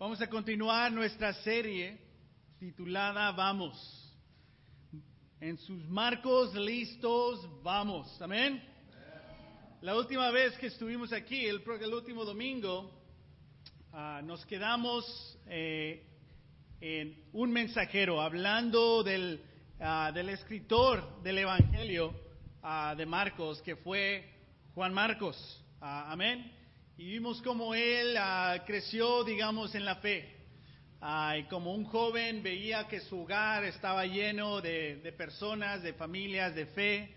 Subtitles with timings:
[0.00, 1.98] Vamos a continuar nuestra serie
[2.58, 3.76] titulada Vamos.
[5.38, 8.10] En sus marcos listos, vamos.
[8.22, 8.64] Amén.
[9.82, 12.90] La última vez que estuvimos aquí, el, el último domingo,
[13.92, 16.02] uh, nos quedamos eh,
[16.80, 19.44] en un mensajero hablando del,
[19.80, 22.14] uh, del escritor del Evangelio
[22.62, 24.26] uh, de Marcos, que fue
[24.74, 25.62] Juan Marcos.
[25.78, 26.59] amén.
[26.96, 28.16] Y vimos cómo él
[28.66, 30.36] creció, digamos, en la fe.
[31.38, 36.54] y como un joven veía que su hogar estaba lleno de, de personas, de familias,
[36.54, 37.14] de fe.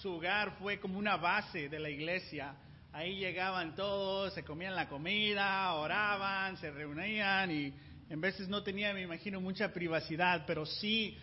[0.00, 2.54] su hogar fue como una base de la iglesia.
[2.92, 7.72] Ahí llegaban todos, se comían la comida, oraban, se reunían y
[8.10, 11.16] en veces no tenía, me imagino, mucha privacidad, pero sí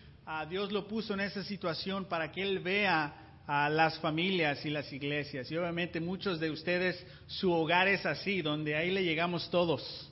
[0.50, 4.94] Dios lo puso en esa situación para que él vea a las familias y las
[4.94, 5.50] iglesias.
[5.50, 10.12] Y obviamente muchos de ustedes, su hogar es así, donde ahí le llegamos todos.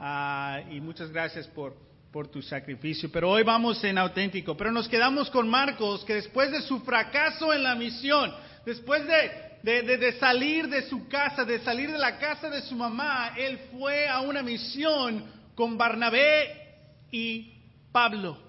[0.00, 1.76] Ah, y muchas gracias por,
[2.10, 3.12] por tu sacrificio.
[3.12, 4.56] Pero hoy vamos en auténtico.
[4.56, 8.32] Pero nos quedamos con Marcos, que después de su fracaso en la misión,
[8.64, 12.62] después de de, de, de, salir de su casa, de salir de la casa de
[12.62, 16.78] su mamá, él fue a una misión con Barnabé
[17.10, 17.52] y
[17.92, 18.47] Pablo.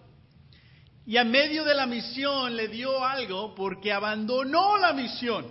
[1.10, 5.48] Y a medio de la misión le dio algo porque abandonó la misión.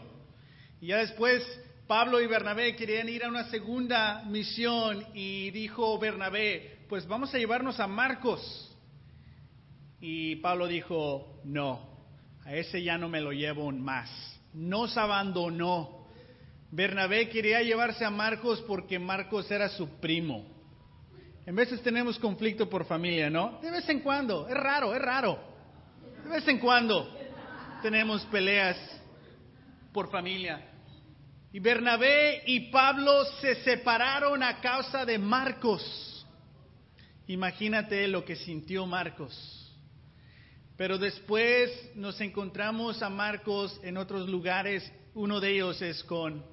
[0.81, 1.43] Y ya después
[1.89, 7.39] Pablo y Bernabé querían ir a una segunda misión y dijo Bernabé, pues vamos a
[7.39, 8.73] llevarnos a Marcos.
[10.01, 11.81] Y Pablo dijo, no,
[12.45, 14.09] a ese ya no me lo llevo más.
[14.55, 16.07] Nos abandonó.
[16.71, 20.47] Bernabé quería llevarse a Marcos porque Marcos era su primo.
[21.47, 23.59] En veces tenemos conflicto por familia, ¿no?
[23.61, 25.48] De vez en cuando, es raro, es raro.
[26.29, 27.09] De vez en cuando
[27.81, 28.77] tenemos peleas
[29.95, 30.61] por familia.
[31.55, 36.27] Y Bernabé y Pablo se separaron a causa de Marcos.
[37.29, 39.75] Imagínate lo que sintió Marcos.
[40.77, 44.93] Pero después nos encontramos a Marcos en otros lugares.
[45.15, 46.45] Uno de ellos es con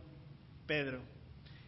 [0.65, 1.01] Pedro.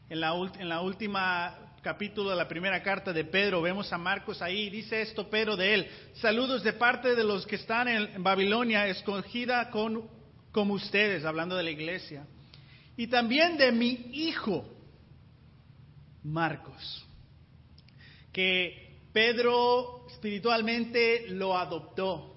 [0.07, 4.41] En la, en la última capítulo de la primera carta de Pedro, vemos a Marcos
[4.41, 8.87] ahí, dice esto Pedro de él, saludos de parte de los que están en Babilonia,
[8.87, 10.05] escogida con,
[10.51, 12.27] como ustedes, hablando de la iglesia,
[12.97, 14.65] y también de mi hijo,
[16.23, 17.05] Marcos,
[18.33, 22.35] que Pedro espiritualmente lo adoptó.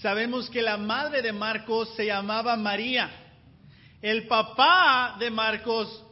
[0.00, 3.10] Sabemos que la madre de Marcos se llamaba María.
[4.00, 6.06] El papá de Marcos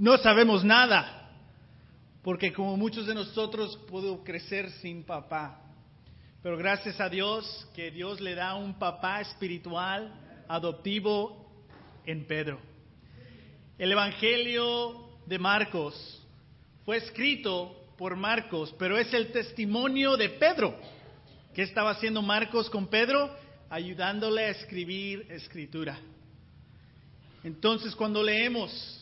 [0.00, 1.30] no sabemos nada,
[2.22, 5.60] porque como muchos de nosotros pudo crecer sin papá.
[6.42, 10.10] Pero gracias a Dios que Dios le da un papá espiritual
[10.48, 11.46] adoptivo
[12.06, 12.58] en Pedro.
[13.76, 16.26] El Evangelio de Marcos
[16.86, 20.80] fue escrito por Marcos, pero es el testimonio de Pedro.
[21.54, 23.36] ¿Qué estaba haciendo Marcos con Pedro?
[23.68, 25.98] Ayudándole a escribir escritura.
[27.44, 28.99] Entonces, cuando leemos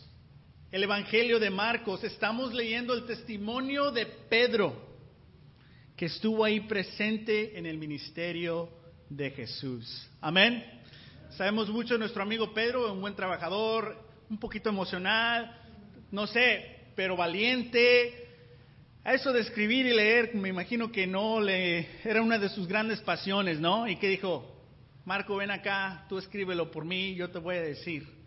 [0.71, 4.77] el Evangelio de Marcos, estamos leyendo el testimonio de Pedro,
[5.97, 8.69] que estuvo ahí presente en el ministerio
[9.09, 10.11] de Jesús.
[10.21, 10.63] Amén.
[11.31, 13.97] Sabemos mucho de nuestro amigo Pedro, un buen trabajador,
[14.29, 15.59] un poquito emocional,
[16.11, 18.27] no sé, pero valiente.
[19.05, 22.69] A eso de escribir y leer, me imagino que no le era una de sus
[22.69, 23.89] grandes pasiones, ¿no?
[23.89, 24.55] Y que dijo,
[25.07, 28.18] Marco, ven acá, tú escríbelo por mí, yo te voy a decir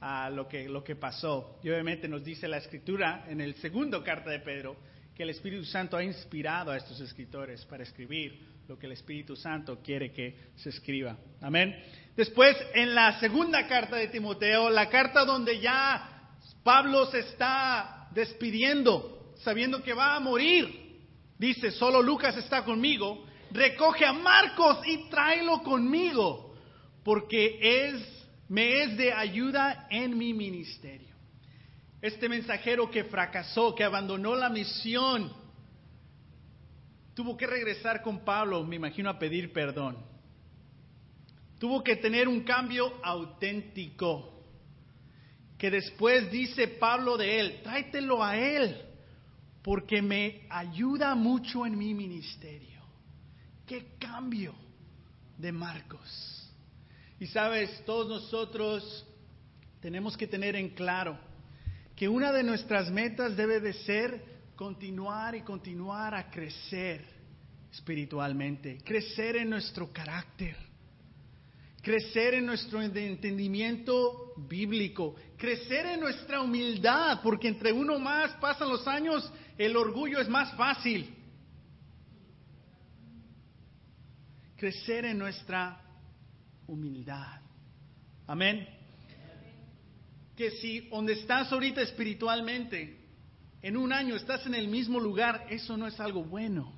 [0.00, 1.58] a lo que, lo que pasó.
[1.62, 4.76] Y obviamente nos dice la escritura en el segundo carta de Pedro
[5.14, 8.38] que el Espíritu Santo ha inspirado a estos escritores para escribir
[8.68, 11.16] lo que el Espíritu Santo quiere que se escriba.
[11.40, 11.74] Amén.
[12.14, 19.32] Después, en la segunda carta de Timoteo, la carta donde ya Pablo se está despidiendo,
[19.38, 20.98] sabiendo que va a morir,
[21.38, 26.54] dice, solo Lucas está conmigo, recoge a Marcos y tráelo conmigo,
[27.02, 28.17] porque es
[28.48, 31.08] me es de ayuda en mi ministerio.
[32.00, 35.32] Este mensajero que fracasó, que abandonó la misión,
[37.14, 39.98] tuvo que regresar con Pablo, me imagino, a pedir perdón.
[41.58, 44.44] Tuvo que tener un cambio auténtico,
[45.58, 48.80] que después dice Pablo de él, tráetelo a él,
[49.62, 52.80] porque me ayuda mucho en mi ministerio.
[53.66, 54.54] ¿Qué cambio
[55.36, 56.37] de Marcos?
[57.20, 59.06] Y sabes, todos nosotros
[59.80, 61.18] tenemos que tener en claro
[61.96, 64.22] que una de nuestras metas debe de ser
[64.54, 67.04] continuar y continuar a crecer
[67.72, 70.56] espiritualmente, crecer en nuestro carácter,
[71.82, 78.86] crecer en nuestro entendimiento bíblico, crecer en nuestra humildad, porque entre uno más pasan los
[78.86, 81.14] años, el orgullo es más fácil.
[84.56, 85.87] Crecer en nuestra
[86.68, 87.40] humildad.
[88.26, 88.68] Amén.
[90.36, 92.96] Que si donde estás ahorita espiritualmente,
[93.60, 96.72] en un año estás en el mismo lugar, eso no es algo bueno.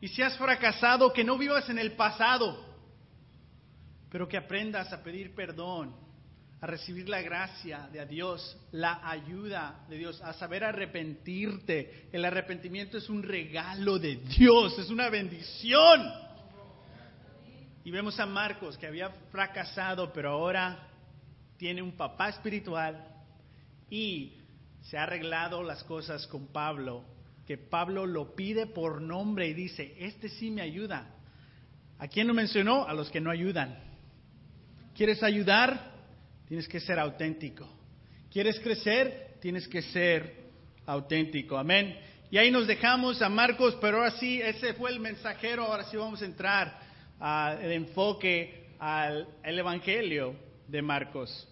[0.00, 2.64] Y si has fracasado, que no vivas en el pasado,
[4.10, 5.94] pero que aprendas a pedir perdón,
[6.60, 12.08] a recibir la gracia de Dios, la ayuda de Dios, a saber arrepentirte.
[12.12, 16.27] El arrepentimiento es un regalo de Dios, es una bendición.
[17.88, 20.90] Y vemos a Marcos que había fracasado, pero ahora
[21.56, 23.02] tiene un papá espiritual
[23.88, 24.34] y
[24.82, 27.02] se ha arreglado las cosas con Pablo,
[27.46, 31.14] que Pablo lo pide por nombre y dice, este sí me ayuda.
[31.98, 32.86] ¿A quién lo mencionó?
[32.86, 33.78] A los que no ayudan.
[34.94, 35.94] ¿Quieres ayudar?
[36.46, 37.66] Tienes que ser auténtico.
[38.30, 39.38] ¿Quieres crecer?
[39.40, 40.50] Tienes que ser
[40.84, 41.56] auténtico.
[41.56, 41.98] Amén.
[42.30, 45.64] Y ahí nos dejamos a Marcos, pero ahora sí, ese fue el mensajero.
[45.64, 46.87] Ahora sí vamos a entrar
[47.20, 50.34] al enfoque al Evangelio
[50.66, 51.48] de Marcos.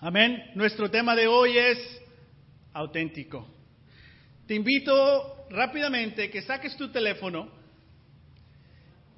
[0.00, 0.50] Amén.
[0.54, 1.78] Nuestro tema de hoy es
[2.72, 3.48] auténtico.
[4.46, 7.50] Te invito rápidamente que saques tu teléfono,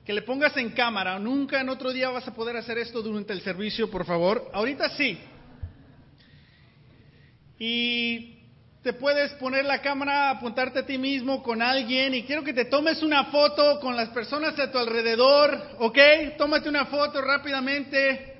[0.04, 1.18] que le pongas en cámara.
[1.18, 4.50] Nunca en otro día vas a poder hacer esto durante el servicio, por favor.
[4.52, 5.18] Ahorita sí.
[7.58, 8.39] Y
[8.82, 12.64] te puedes poner la cámara, apuntarte a ti mismo con alguien y quiero que te
[12.64, 15.98] tomes una foto con las personas a tu alrededor, ¿ok?
[16.38, 18.38] Tómate una foto rápidamente.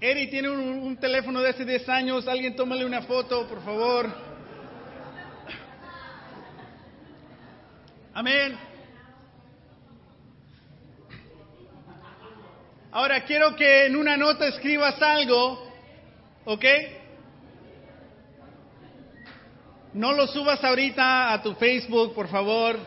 [0.00, 4.08] Eri tiene un, teléfono de hace 10 años, alguien tómale una foto, por favor.
[8.14, 8.56] Amén.
[12.92, 15.68] Ahora quiero que en una nota escribas algo,
[16.44, 16.64] ¿ok?
[19.98, 22.78] No lo subas ahorita a tu Facebook, por favor.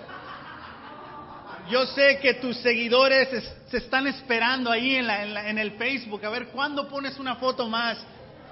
[1.69, 3.27] Yo sé que tus seguidores
[3.67, 6.23] se están esperando ahí en, en, el Facebook.
[6.23, 7.97] A ver, ¿cuándo pones una foto más?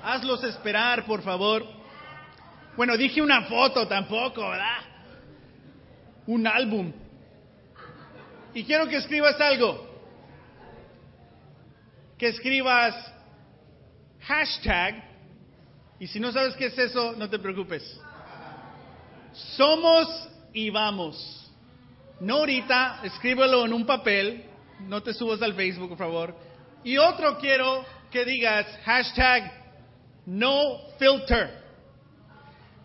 [0.04, 1.66] Hazlos esperar, por favor.
[2.76, 4.82] Bueno, dije una foto tampoco, ¿verdad?
[6.28, 6.92] Un álbum.
[8.54, 9.88] Y quiero que escribas algo.
[12.18, 12.94] Que escribas
[14.20, 15.02] hashtag.
[15.98, 18.02] Y si no sabes qué es eso, no te preocupes.
[19.56, 21.52] Somos y vamos.
[22.20, 24.46] No ahorita, escríbelo en un papel,
[24.82, 26.36] no te subas al Facebook, por favor.
[26.84, 29.52] Y otro quiero que digas hashtag
[30.26, 31.60] no filter.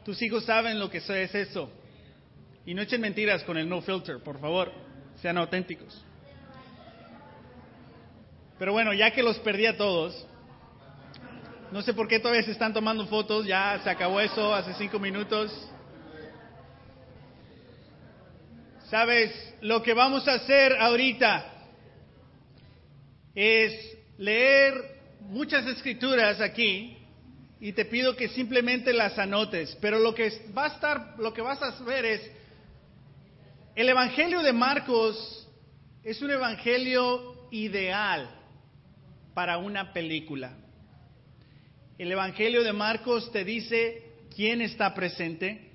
[0.05, 1.71] Tus hijos saben lo que es eso.
[2.67, 4.73] Y no echen mentiras con el no filter, por favor.
[5.21, 6.03] Sean auténticos.
[8.59, 10.27] Pero bueno, ya que los perdí a todos,
[11.73, 14.99] no sé por qué todavía se están tomando fotos, ya se acabó eso hace cinco
[14.99, 15.53] minutos.
[18.94, 21.67] Sabes, lo que vamos a hacer ahorita
[23.35, 24.73] es leer
[25.23, 26.96] muchas escrituras aquí
[27.58, 31.43] y te pido que simplemente las anotes, pero lo que va a estar lo que
[31.43, 32.31] vas a ver es
[33.75, 35.49] el evangelio de Marcos
[36.05, 38.31] es un evangelio ideal
[39.35, 40.56] para una película.
[41.99, 45.72] El evangelio de Marcos te dice quién está presente,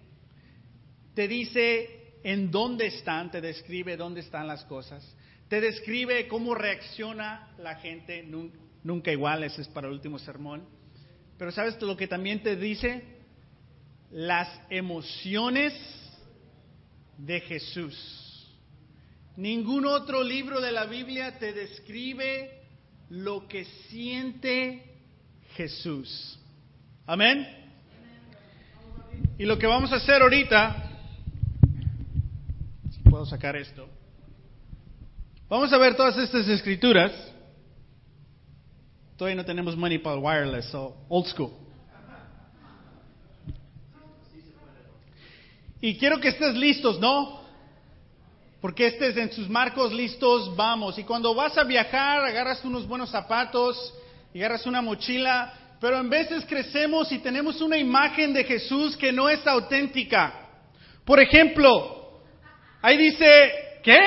[1.16, 1.99] te dice
[2.32, 5.04] en dónde están, te describe dónde están las cosas,
[5.48, 8.24] te describe cómo reacciona la gente,
[8.84, 10.64] nunca igual, ese es para el último sermón.
[11.40, 13.04] Pero ¿sabes lo que también te dice?
[14.12, 15.74] Las emociones
[17.18, 17.98] de Jesús.
[19.36, 22.62] Ningún otro libro de la Biblia te describe
[23.10, 24.84] lo que siente
[25.56, 26.40] Jesús.
[27.08, 27.48] Amén.
[29.40, 30.89] Y lo que vamos a hacer ahorita
[33.20, 33.86] puedo sacar esto.
[35.50, 37.12] Vamos a ver todas estas escrituras.
[39.18, 41.52] Todavía no tenemos money para el wireless, so old school.
[45.82, 47.42] Y quiero que estés listos, ¿no?
[48.62, 50.98] Porque estés en sus marcos listos, vamos.
[50.98, 53.94] Y cuando vas a viajar, agarras unos buenos zapatos
[54.34, 59.12] y agarras una mochila, pero en veces crecemos y tenemos una imagen de Jesús que
[59.12, 60.48] no es auténtica.
[61.04, 61.99] Por ejemplo,
[62.82, 63.52] Ahí dice,
[63.84, 64.00] ¿qué?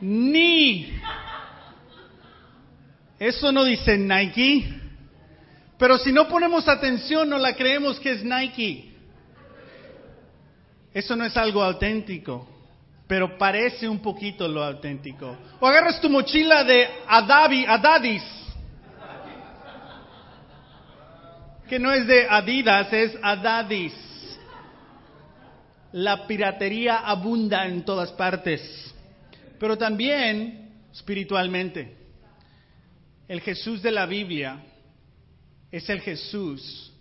[0.00, 1.00] Ni.
[3.18, 4.74] Eso no dice Nike.
[5.78, 8.92] Pero si no ponemos atención, no la creemos que es Nike.
[10.92, 12.46] Eso no es algo auténtico.
[13.10, 15.36] pero parece un poquito lo auténtico.
[15.58, 18.22] O agarras tu mochila de Adavi, Adadis,
[21.68, 23.92] que no es de Adidas, es Adadis.
[25.92, 28.94] La piratería abunda en todas partes,
[29.58, 31.96] pero también espiritualmente.
[33.26, 34.64] El Jesús de la Biblia
[35.70, 36.92] es el Jesús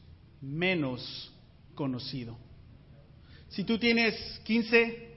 [0.41, 1.31] menos
[1.75, 2.37] conocido.
[3.49, 5.09] Si tú tienes 15,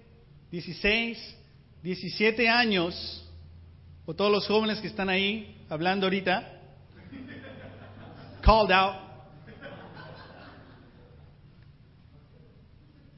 [0.51, 1.37] 16,
[1.83, 3.29] 17 años,
[4.07, 6.61] o todos los jóvenes que están ahí hablando ahorita,
[8.43, 9.12] called out,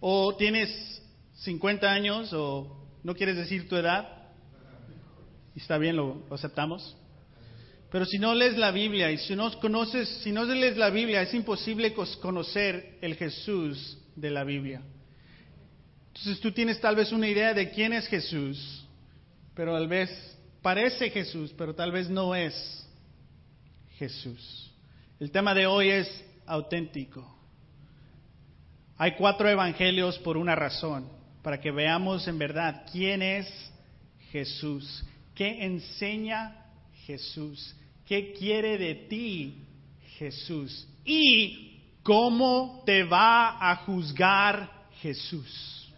[0.06, 1.00] o tienes
[1.36, 4.06] 50 años o no quieres decir tu edad,
[5.56, 6.94] y está bien, lo, lo aceptamos.
[7.90, 11.22] Pero si no lees la Biblia y si no conoces, si no lees la Biblia,
[11.22, 14.82] es imposible conocer el Jesús de la Biblia.
[16.08, 18.86] Entonces tú tienes tal vez una idea de quién es Jesús,
[19.54, 20.10] pero tal vez
[20.60, 22.86] parece Jesús, pero tal vez no es
[23.96, 24.70] Jesús.
[25.18, 27.34] El tema de hoy es auténtico.
[28.96, 31.08] Hay cuatro evangelios por una razón,
[31.42, 33.46] para que veamos en verdad quién es
[34.30, 36.56] Jesús, qué enseña
[37.06, 37.74] Jesús,
[38.06, 39.54] ¿Qué quiere de ti
[40.18, 40.86] Jesús?
[41.04, 44.70] ¿Y cómo te va a juzgar
[45.00, 45.90] Jesús?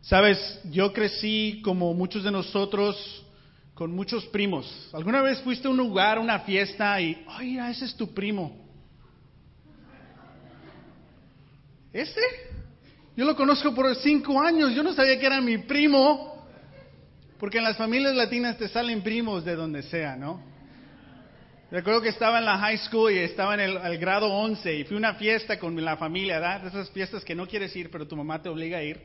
[0.00, 3.24] Sabes, yo crecí como muchos de nosotros
[3.76, 4.88] con muchos primos.
[4.94, 8.66] ¿Alguna vez fuiste a un lugar, una fiesta y, ay, ese es tu primo?
[11.92, 12.22] ¿Ese?
[13.14, 16.48] Yo lo conozco por cinco años, yo no sabía que era mi primo.
[17.38, 20.42] Porque en las familias latinas te salen primos de donde sea, ¿no?
[21.70, 24.96] Recuerdo que estaba en la high school y estaba en el, grado 11 y fui
[24.96, 26.66] a una fiesta con la familia, ¿verdad?
[26.66, 29.02] esas fiestas que no quieres ir, pero tu mamá te obliga a ir.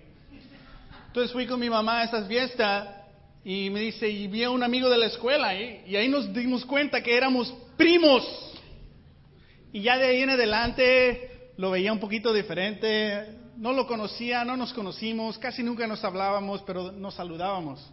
[1.07, 3.00] Entonces fui con mi mamá a esas fiestas
[3.43, 5.83] y me dice, y vi a un amigo de la escuela ¿eh?
[5.87, 8.23] y ahí nos dimos cuenta que éramos primos.
[9.73, 14.55] Y ya de ahí en adelante lo veía un poquito diferente, no lo conocía, no
[14.57, 17.91] nos conocimos, casi nunca nos hablábamos, pero nos saludábamos.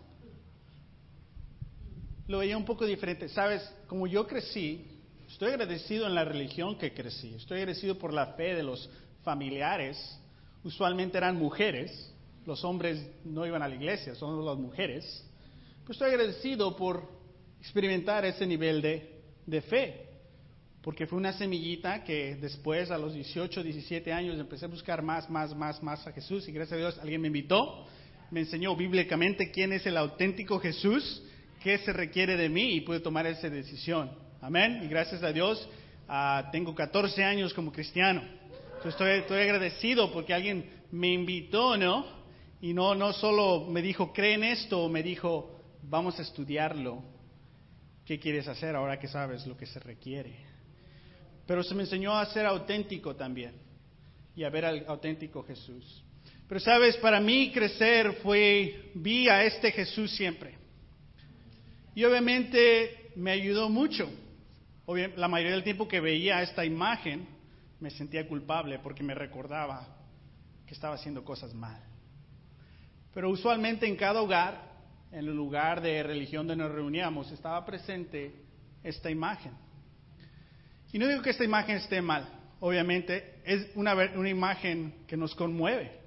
[2.26, 3.28] Lo veía un poco diferente.
[3.30, 4.86] Sabes, como yo crecí,
[5.28, 8.90] estoy agradecido en la religión que crecí, estoy agradecido por la fe de los
[9.22, 10.20] familiares,
[10.62, 12.14] usualmente eran mujeres,
[12.44, 15.24] los hombres no iban a la iglesia, son las mujeres,
[15.88, 17.08] pero estoy agradecido por
[17.58, 19.10] experimentar ese nivel de,
[19.46, 20.06] de fe,
[20.82, 25.30] porque fue una semillita que después, a los 18, 17 años, empecé a buscar más,
[25.30, 27.86] más, más, más a Jesús y gracias a Dios alguien me invitó,
[28.30, 31.22] me enseñó bíblicamente quién es el auténtico Jesús
[31.62, 34.10] qué se requiere de mí y pude tomar esa decisión.
[34.42, 34.82] Amén.
[34.84, 35.66] Y gracias a Dios
[36.06, 38.22] ah, tengo 14 años como cristiano.
[38.84, 42.04] estoy, estoy agradecido porque alguien me invitó, ¿no?
[42.60, 47.02] Y no, no solo me dijo, cree en esto, me dijo, vamos a estudiarlo.
[48.04, 50.36] ¿Qué quieres hacer ahora que sabes lo que se requiere?
[51.46, 53.54] Pero se me enseñó a ser auténtico también
[54.34, 56.04] y a ver al auténtico Jesús.
[56.46, 60.56] Pero sabes, para mí crecer fue, vi a este Jesús siempre.
[61.94, 64.08] Y obviamente me ayudó mucho.
[65.16, 67.26] La mayoría del tiempo que veía esta imagen
[67.80, 69.86] me sentía culpable porque me recordaba
[70.66, 71.82] que estaba haciendo cosas mal.
[73.12, 74.67] Pero usualmente en cada hogar,
[75.12, 78.32] en el lugar de religión donde nos reuníamos, estaba presente
[78.82, 79.52] esta imagen.
[80.92, 82.28] Y no digo que esta imagen esté mal,
[82.60, 85.98] obviamente es una, una imagen que nos conmueve.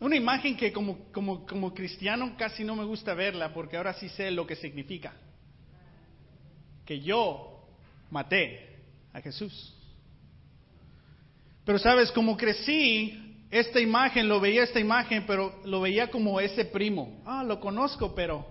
[0.00, 4.08] Una imagen que como, como, como cristiano casi no me gusta verla porque ahora sí
[4.10, 5.12] sé lo que significa.
[6.84, 7.66] Que yo
[8.10, 8.76] maté
[9.12, 9.74] a Jesús.
[11.64, 16.66] Pero sabes, como crecí, esta imagen, lo veía esta imagen, pero lo veía como ese
[16.66, 17.22] primo.
[17.24, 18.46] Ah, lo conozco, pero,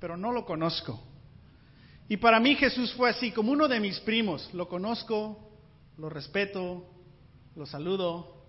[0.00, 1.02] pero no lo conozco.
[2.08, 4.48] Y para mí Jesús fue así, como uno de mis primos.
[4.54, 5.50] Lo conozco,
[5.98, 6.86] lo respeto,
[7.54, 8.46] lo saludo,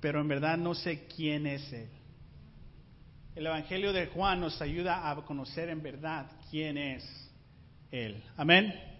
[0.00, 1.90] pero en verdad no sé quién es Él.
[3.34, 7.04] El Evangelio de Juan nos ayuda a conocer en verdad quién es
[7.90, 8.22] Él.
[8.36, 8.93] Amén.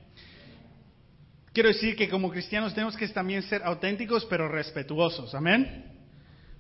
[1.55, 5.37] Quiero decir que como cristianos tenemos que también ser auténticos pero respetuosos.
[5.37, 5.85] Amén.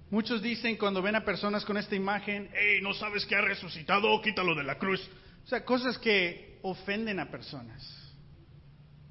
[0.08, 4.22] Muchos dicen cuando ven a personas con esta imagen, hey, no sabes que ha resucitado,
[4.22, 5.00] quítalo de la cruz.
[5.44, 7.82] O sea, cosas que ofenden a personas.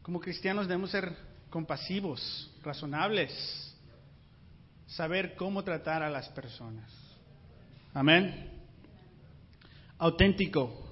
[0.01, 1.17] Como cristianos debemos ser
[1.49, 3.75] compasivos, razonables,
[4.87, 6.89] saber cómo tratar a las personas.
[7.93, 8.51] Amén.
[9.97, 10.82] Auténtico.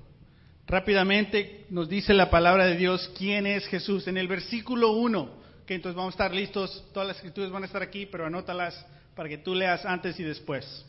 [0.72, 4.08] Rápidamente nos dice la palabra de Dios quién es Jesús.
[4.08, 5.42] En el versículo 1,
[5.76, 8.86] entonces vamos a estar listos, todas las escrituras van a estar aquí, pero anótalas
[9.16, 10.86] para que tú leas antes y después.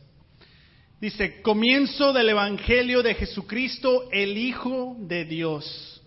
[1.00, 6.02] Dice, comienzo del Evangelio de Jesucristo, el Hijo de Dios.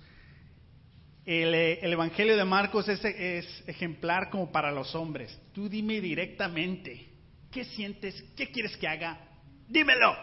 [1.26, 5.38] El, Evangelio de Marcos es, es, ejemplar como para los hombres.
[5.54, 7.10] Tú dime directamente,
[7.52, 8.24] ¿qué sientes?
[8.38, 9.20] ¿Qué quieres que haga?
[9.68, 10.16] Dímelo.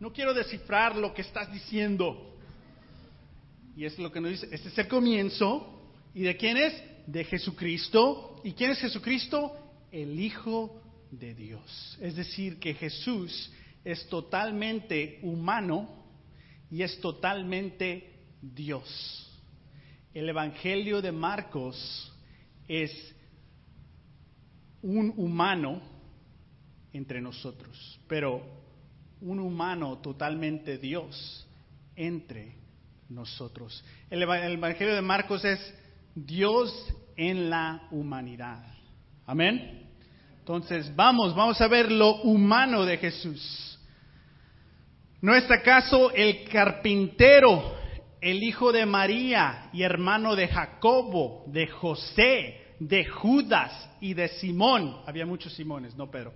[0.00, 2.33] No quiero descifrar lo que estás diciendo.
[3.76, 5.92] Y es lo que nos dice, este es el comienzo.
[6.14, 6.74] ¿Y de quién es?
[7.06, 8.40] De Jesucristo.
[8.44, 9.56] ¿Y quién es Jesucristo?
[9.90, 11.98] El Hijo de Dios.
[12.00, 13.52] Es decir, que Jesús
[13.84, 16.04] es totalmente humano
[16.70, 19.20] y es totalmente Dios.
[20.12, 22.12] El Evangelio de Marcos
[22.68, 23.14] es
[24.82, 25.82] un humano
[26.92, 28.42] entre nosotros, pero
[29.20, 31.46] un humano totalmente Dios
[31.96, 32.63] entre
[33.08, 33.84] nosotros.
[34.10, 35.74] El, Evangelio de Marcos es
[36.14, 36.72] Dios
[37.16, 38.64] en la humanidad.
[39.26, 39.88] Amén.
[40.38, 43.78] Entonces, vamos, vamos a ver lo humano de Jesús.
[45.20, 47.74] ¿No es acaso el carpintero,
[48.20, 54.98] el hijo de María y hermano de Jacobo, de José, de Judas y de Simón?
[55.06, 56.34] Había muchos Simones, no Pedro.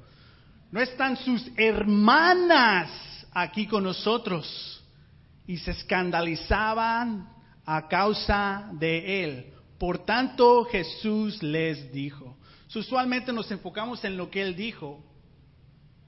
[0.70, 2.90] ¿No están sus hermanas
[3.32, 4.77] aquí con nosotros?
[5.48, 7.28] Y se escandalizaban
[7.66, 9.52] a causa de él.
[9.80, 12.38] Por tanto, Jesús les dijo.
[12.72, 15.02] Usualmente nos enfocamos en lo que él dijo,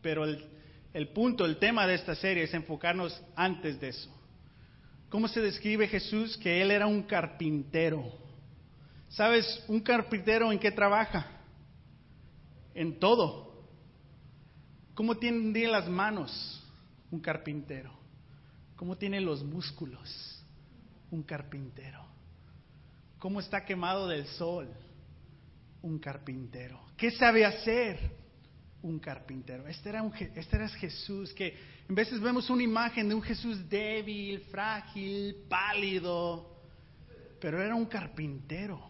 [0.00, 0.44] pero el
[0.92, 4.10] el punto, el tema de esta serie es enfocarnos antes de eso.
[5.08, 6.36] ¿Cómo se describe Jesús?
[6.36, 8.04] Que Él era un carpintero.
[9.08, 11.26] ¿Sabes un carpintero en qué trabaja?
[12.74, 13.68] En todo.
[14.94, 16.62] ¿Cómo tiene las manos?
[17.10, 17.92] Un carpintero.
[18.80, 20.42] ¿Cómo tiene los músculos?
[21.10, 22.02] Un carpintero.
[23.18, 24.70] ¿Cómo está quemado del sol?
[25.82, 26.80] Un carpintero.
[26.96, 27.98] ¿Qué sabe hacer?
[28.80, 29.66] un carpintero.
[29.66, 31.54] Este era, un, este era Jesús, que
[31.86, 36.56] en veces vemos una imagen de un Jesús débil, frágil, pálido,
[37.38, 38.80] pero era un carpintero.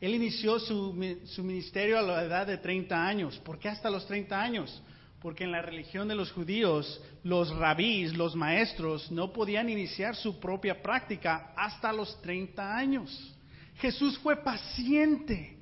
[0.00, 3.40] Él inició su, su ministerio a la edad de 30 años.
[3.40, 4.84] ¿Por qué hasta los 30 años?
[5.24, 10.38] Porque en la religión de los judíos, los rabís, los maestros, no podían iniciar su
[10.38, 13.34] propia práctica hasta los 30 años.
[13.76, 15.56] Jesús fue paciente.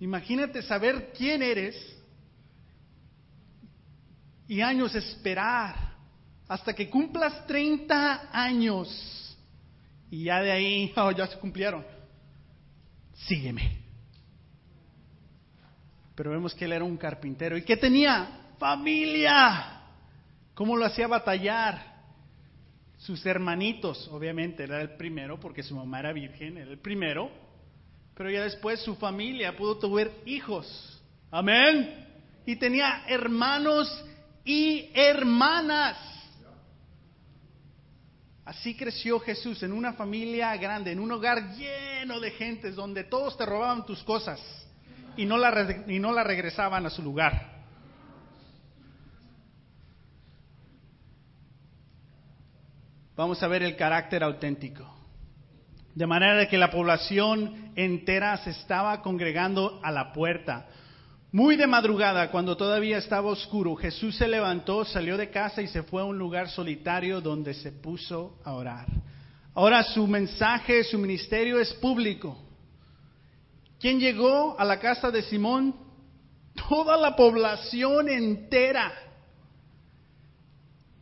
[0.00, 1.76] Imagínate saber quién eres
[4.48, 5.94] y años esperar
[6.48, 9.38] hasta que cumplas 30 años.
[10.10, 11.86] Y ya de ahí, oh, ya se cumplieron.
[13.28, 13.83] Sígueme.
[16.14, 19.80] Pero vemos que él era un carpintero y que tenía familia.
[20.54, 21.92] ¿Cómo lo hacía batallar?
[22.96, 27.30] Sus hermanitos, obviamente, era el primero porque su mamá era virgen, era el primero.
[28.14, 31.02] Pero ya después su familia pudo tener hijos.
[31.30, 32.06] Amén.
[32.46, 34.04] Y tenía hermanos
[34.44, 35.98] y hermanas.
[38.44, 43.36] Así creció Jesús en una familia grande, en un hogar lleno de gentes donde todos
[43.36, 44.63] te robaban tus cosas
[45.16, 47.54] y no la, y no la regresaban a su lugar.
[53.16, 54.92] Vamos a ver el carácter auténtico.
[55.94, 60.66] De manera que la población entera se estaba congregando a la puerta.
[61.30, 65.84] Muy de madrugada, cuando todavía estaba oscuro, Jesús se levantó, salió de casa y se
[65.84, 68.86] fue a un lugar solitario donde se puso a orar.
[69.54, 72.43] Ahora su mensaje, su ministerio es público.
[73.84, 75.74] ¿Quién llegó a la casa de Simón?
[76.70, 78.90] Toda la población entera.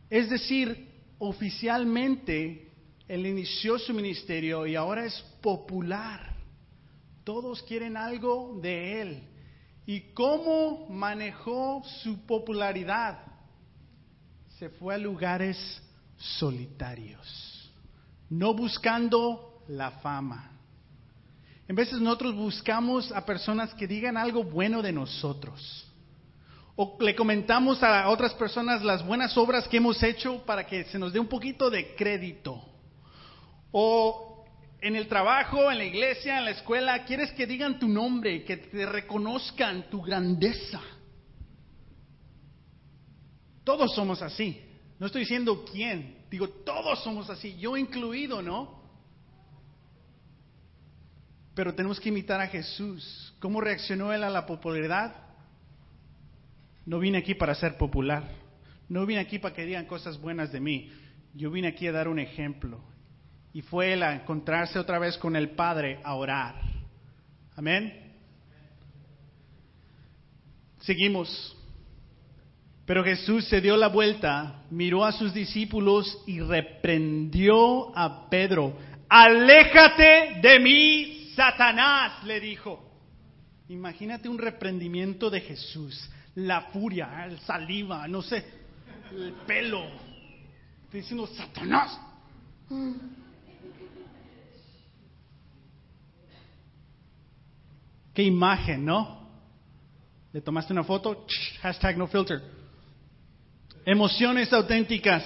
[0.09, 2.73] Es decir, oficialmente
[3.07, 6.35] él inició su ministerio y ahora es popular.
[7.23, 9.29] Todos quieren algo de él.
[9.85, 13.17] ¿Y cómo manejó su popularidad?
[14.59, 15.57] Se fue a lugares
[16.17, 17.71] solitarios,
[18.29, 20.52] no buscando la fama.
[21.67, 25.87] En veces nosotros buscamos a personas que digan algo bueno de nosotros.
[26.75, 30.99] O le comentamos a otras personas las buenas obras que hemos hecho para que se
[30.99, 32.61] nos dé un poquito de crédito.
[33.71, 34.43] O
[34.81, 38.57] en el trabajo, en la iglesia, en la escuela, quieres que digan tu nombre, que
[38.57, 40.81] te reconozcan tu grandeza.
[43.63, 44.61] Todos somos así.
[44.99, 48.82] No estoy diciendo quién, digo, todos somos así, yo incluido, ¿no?
[51.55, 53.33] Pero tenemos que imitar a Jesús.
[53.39, 55.15] ¿Cómo reaccionó él a la popularidad?
[56.85, 58.23] No vine aquí para ser popular.
[58.89, 60.91] No vine aquí para que digan cosas buenas de mí.
[61.33, 62.81] Yo vine aquí a dar un ejemplo
[63.53, 66.55] y fue él a encontrarse otra vez con el Padre a orar.
[67.55, 68.11] Amén.
[70.81, 71.55] Seguimos.
[72.85, 78.75] Pero Jesús se dio la vuelta, miró a sus discípulos y reprendió a Pedro.
[79.07, 82.89] Aléjate de mí, Satanás, le dijo.
[83.69, 86.09] Imagínate un reprendimiento de Jesús.
[86.35, 88.43] La furia, el saliva, no sé,
[89.11, 89.85] el pelo.
[90.91, 91.99] diciendo, Satanás.
[98.13, 99.23] Qué imagen, ¿no?
[100.31, 101.25] ¿Le tomaste una foto?
[101.61, 102.41] Hashtag no filter.
[103.85, 105.23] Emociones auténticas.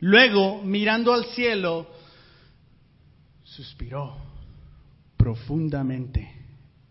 [0.00, 1.90] Luego, mirando al cielo,
[3.44, 4.33] suspiró
[5.24, 6.30] profundamente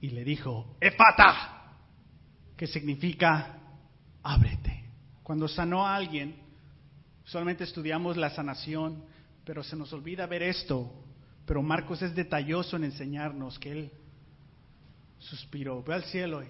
[0.02, 1.76] y le dijo, Efata,
[2.58, 3.60] que significa
[4.24, 4.86] ábrete.
[5.22, 6.36] Cuando sanó a alguien,
[7.26, 9.04] solamente estudiamos la sanación,
[9.46, 10.91] pero se nos olvida ver esto.
[11.46, 13.91] Pero Marcos es detalloso en enseñarnos que él
[15.19, 16.48] suspiró, ve al cielo y,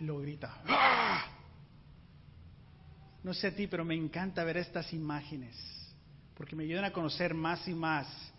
[0.00, 0.60] y lo grita.
[3.22, 5.56] No sé a ti, pero me encanta ver estas imágenes,
[6.34, 8.29] porque me ayudan a conocer más y más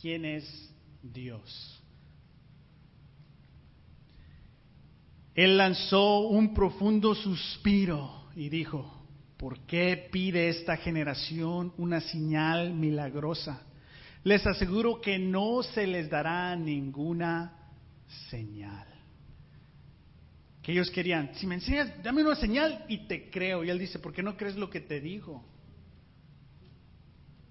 [0.00, 1.82] quién es Dios.
[5.34, 9.06] Él lanzó un profundo suspiro y dijo,
[9.36, 13.62] ¿por qué pide esta generación una señal milagrosa?
[14.24, 17.70] Les aseguro que no se les dará ninguna
[18.30, 18.86] señal.
[20.60, 23.62] Que ellos querían, si me enseñas, dame una señal y te creo.
[23.62, 25.44] Y él dice, ¿por qué no crees lo que te digo?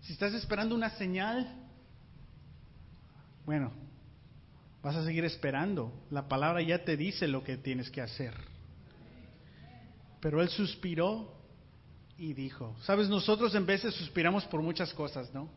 [0.02, 1.67] Si estás esperando una señal,
[3.48, 3.72] bueno,
[4.84, 5.94] vas a seguir esperando.
[6.12, 8.34] La palabra ya te dice lo que tienes que hacer.
[10.20, 11.34] Pero él suspiró
[12.18, 15.50] y dijo, sabes, nosotros en veces suspiramos por muchas cosas, ¿no?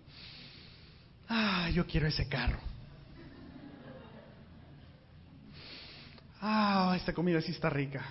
[1.29, 2.61] Ah, yo quiero ese carro.
[6.41, 8.05] Ah, esta comida sí está rica.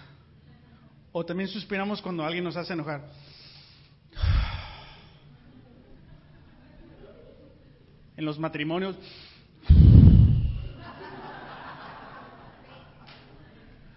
[1.14, 3.10] O también suspiramos cuando alguien nos hace enojar.
[8.18, 8.98] En los matrimonios.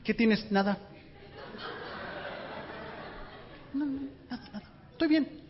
[0.04, 0.50] ¿Qué tienes?
[0.50, 0.78] Nada.
[3.72, 4.72] No, no, nada, nada.
[4.92, 5.42] Estoy bien.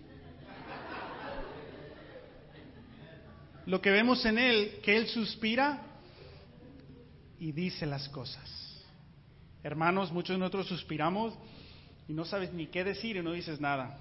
[3.66, 5.82] lo que vemos en él, que él suspira
[7.38, 8.84] y dice las cosas.
[9.62, 11.34] Hermanos, muchos de nosotros suspiramos
[12.08, 13.98] y no sabes ni qué decir y no dices nada.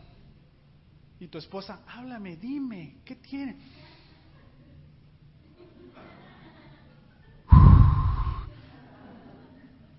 [1.20, 3.58] Y tu esposa, háblame, dime, ¿qué tiene?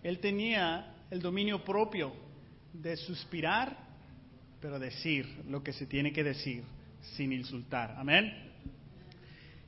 [0.03, 2.13] Él tenía el dominio propio
[2.73, 3.77] de suspirar,
[4.61, 6.65] pero decir lo que se tiene que decir
[7.17, 7.95] sin insultar.
[7.99, 8.51] Amén.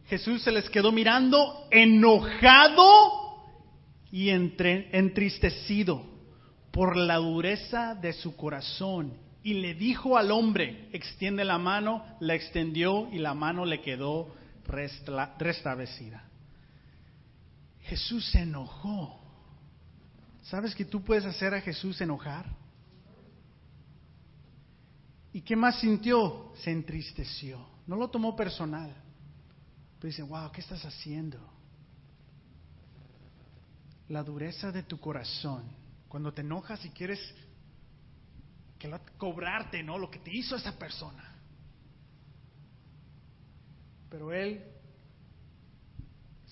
[0.07, 3.44] Jesús se les quedó mirando enojado
[4.11, 6.05] y entristecido
[6.70, 9.14] por la dureza de su corazón.
[9.42, 14.35] Y le dijo al hombre, extiende la mano, la extendió y la mano le quedó
[14.66, 16.25] restablecida.
[17.83, 19.24] Jesús se enojó.
[20.45, 22.47] ¿Sabes que tú puedes hacer a Jesús enojar?
[25.33, 26.53] ¿Y qué más sintió?
[26.63, 27.67] Se entristeció.
[27.87, 29.05] No lo tomó personal
[30.07, 31.39] dice, wow, ¿qué estás haciendo?
[34.09, 35.65] La dureza de tu corazón,
[36.09, 37.21] cuando te enojas y quieres
[38.79, 39.97] que cobrarte, ¿no?
[39.97, 41.37] Lo que te hizo esa persona.
[44.11, 44.63] Pero él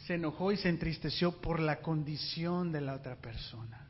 [0.07, 3.89] se enojó y se entristeció por la condición de la otra persona.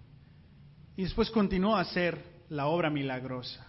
[0.96, 3.66] Y después continuó a hacer la obra milagrosa.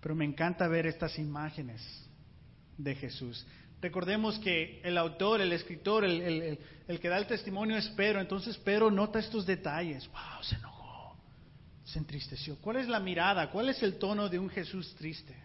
[0.00, 1.82] Pero me encanta ver estas imágenes
[2.78, 3.46] de Jesús.
[3.82, 6.58] Recordemos que el autor, el escritor, el,
[7.00, 8.20] que da el testimonio es Pedro.
[8.20, 10.08] Entonces Pedro nota estos detalles.
[10.08, 11.16] Wow, se enojó,
[11.84, 12.56] se entristeció.
[12.62, 13.50] ¿Cuál es la mirada?
[13.50, 15.36] ¿Cuál es el tono de un Jesús triste?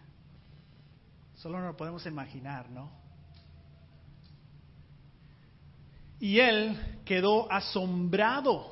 [1.35, 3.02] Solo nos lo podemos imaginar, ¿no?
[6.23, 8.71] Y él quedó asombrado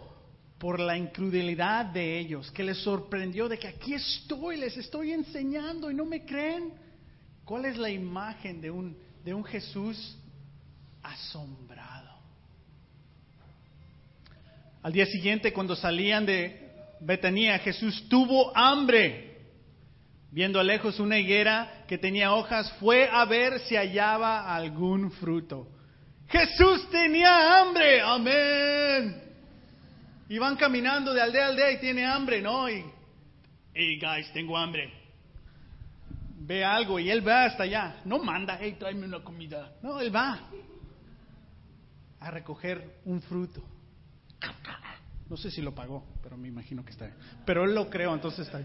[0.57, 5.91] por la incredulidad de ellos, que les sorprendió de que aquí estoy, les estoy enseñando
[5.91, 6.71] y no me creen.
[7.43, 10.17] ¿Cuál es la imagen de un de un Jesús
[11.03, 12.09] asombrado.
[14.83, 19.29] Al día siguiente, cuando salían de Betania, Jesús tuvo hambre.
[20.31, 25.67] Viendo a lejos una higuera que tenía hojas, fue a ver si hallaba algún fruto.
[26.31, 29.21] Jesús tenía hambre, amén.
[30.29, 32.69] Y van caminando de aldea a aldea y tiene hambre, ¿no?
[32.69, 32.85] Y,
[33.73, 35.01] hey guys, tengo hambre
[36.51, 38.01] ve algo y él va hasta allá.
[38.05, 39.73] No manda, hey, tráeme una comida.
[39.81, 40.39] No, él va.
[42.19, 43.63] a recoger un fruto.
[45.29, 47.09] No sé si lo pagó, pero me imagino que está.
[47.45, 48.61] Pero él lo creó, entonces está.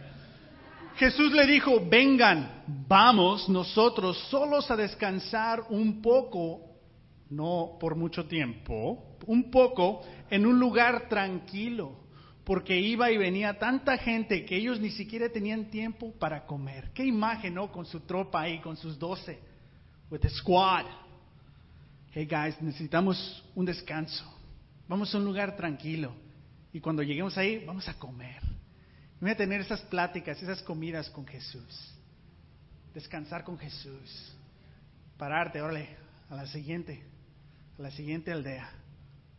[0.96, 6.65] Jesús le dijo, vengan, vamos nosotros solos a descansar un poco,
[7.30, 12.04] no por mucho tiempo, un poco en un lugar tranquilo,
[12.44, 16.90] porque iba y venía tanta gente que ellos ni siquiera tenían tiempo para comer.
[16.94, 17.72] Qué imagen, ¿no?
[17.72, 19.40] Con su tropa ahí, con sus doce,
[20.10, 20.86] with the squad.
[22.12, 24.24] Hey guys, necesitamos un descanso.
[24.88, 26.14] Vamos a un lugar tranquilo.
[26.72, 28.40] Y cuando lleguemos ahí, vamos a comer.
[29.20, 31.94] Voy a tener esas pláticas, esas comidas con Jesús.
[32.94, 34.36] Descansar con Jesús.
[35.16, 35.88] Pararte, órale,
[36.30, 37.02] a la siguiente,
[37.78, 38.70] la siguiente aldea.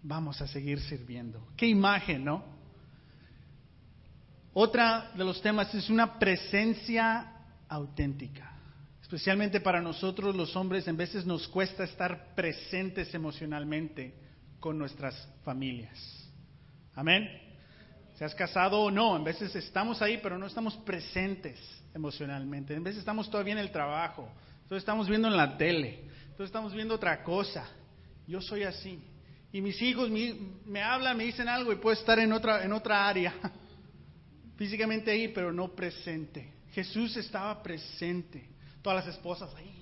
[0.04, 1.48] Vamos a seguir sirviendo.
[1.58, 2.44] Qué imagen, ¿no?
[4.54, 7.34] Otra de los temas es una presencia
[7.68, 8.54] auténtica.
[9.02, 14.14] Especialmente para nosotros los hombres, en veces nos cuesta estar presentes emocionalmente
[14.60, 15.98] con nuestras familias.
[16.96, 17.48] Amén
[18.18, 21.60] seas casado o no, en veces estamos ahí, pero no estamos presentes
[21.94, 22.74] emocionalmente.
[22.74, 24.28] En veces estamos todavía en el trabajo,
[24.64, 27.68] entonces estamos viendo en la tele, entonces estamos viendo otra cosa.
[28.28, 29.00] Yo soy así.
[29.52, 33.08] Y mis hijos me, hablan, me dicen algo y puedo estar en otra, en otra
[33.08, 33.34] área,
[34.58, 36.54] físicamente ahí, pero no presente.
[36.74, 38.50] Jesús estaba presente.
[38.82, 39.74] Todas las esposas ahí.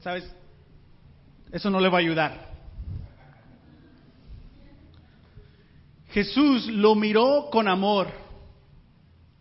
[0.00, 0.32] ¿Sabes?
[1.50, 2.48] Eso no le va a ayudar.
[6.10, 8.08] Jesús lo miró con amor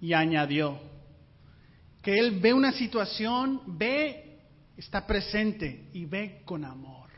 [0.02, 0.80] y añadió
[2.02, 4.27] que él ve una situación, ve,
[4.78, 7.10] está presente y ve con amor.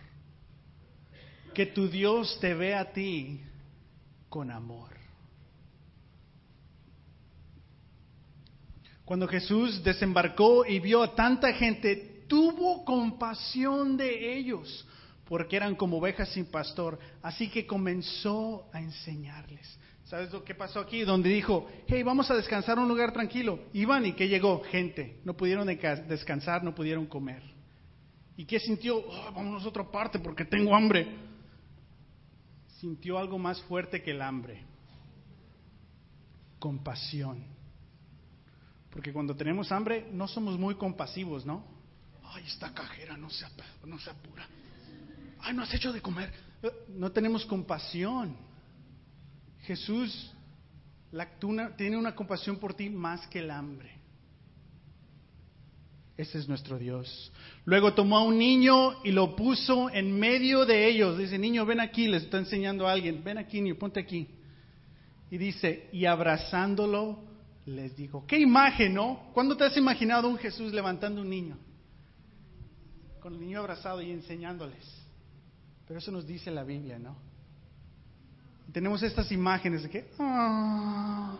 [1.54, 3.42] Que tu Dios te ve a ti
[4.30, 4.90] con amor.
[9.04, 14.88] Cuando Jesús desembarcó y vio a tanta gente, tuvo compasión de ellos
[15.30, 17.00] porque eran como ovejas sin pastor.
[17.22, 19.80] Así que comenzó a enseñarles.
[20.10, 21.02] ¿Sabes lo que pasó aquí?
[21.02, 23.60] Donde dijo, hey, vamos a descansar en un lugar tranquilo.
[23.74, 25.22] Iban y que llegó gente.
[25.24, 27.44] No pudieron descansar, no pudieron comer.
[28.36, 28.98] ¿Y qué sintió?
[28.98, 31.08] Oh, vamos a otra parte porque tengo hambre.
[32.80, 34.64] Sintió algo más fuerte que el hambre.
[36.58, 37.46] Compasión.
[38.90, 41.64] Porque cuando tenemos hambre no somos muy compasivos, ¿no?
[42.24, 43.46] Ay, esta cajera no se,
[43.86, 44.48] no se apura
[45.42, 46.32] ay, no has hecho de comer.
[46.90, 48.36] No tenemos compasión.
[49.64, 50.34] Jesús
[51.12, 51.28] la,
[51.76, 53.92] tiene una compasión por ti más que el hambre.
[56.18, 57.32] Ese es nuestro Dios.
[57.64, 61.18] Luego tomó a un niño y lo puso en medio de ellos.
[61.18, 63.24] Dice, niño, ven aquí, les está enseñando a alguien.
[63.24, 64.28] Ven aquí, niño, ponte aquí.
[65.32, 67.24] Y dice, y abrazándolo,
[67.66, 69.30] les dijo, qué imagen, ¿no?
[69.34, 71.58] ¿Cuándo te has imaginado un Jesús levantando un niño?
[73.22, 74.86] Con el niño abrazado y enseñándoles.
[75.88, 77.29] Pero eso nos dice la Biblia, ¿no?
[78.72, 80.12] Tenemos estas imágenes de que...
[80.20, 81.38] Ah,